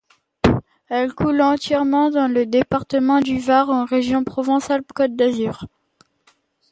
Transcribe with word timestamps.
Elle 0.89 1.13
coule 1.13 1.39
entièrement 1.43 2.09
dans 2.09 2.27
le 2.27 2.47
département 2.47 3.19
du 3.19 3.37
Var 3.37 3.69
en 3.69 3.85
région 3.85 4.23
Provence-Alpes-Côte 4.23 5.15
d'Azur. 5.15 5.67